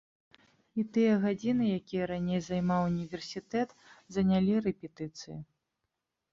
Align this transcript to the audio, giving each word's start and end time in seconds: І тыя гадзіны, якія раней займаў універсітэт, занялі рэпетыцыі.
І 0.83 0.85
тыя 0.95 1.11
гадзіны, 1.25 1.67
якія 1.81 2.07
раней 2.13 2.41
займаў 2.47 2.81
універсітэт, 2.93 3.77
занялі 4.19 4.53
рэпетыцыі. 4.71 5.41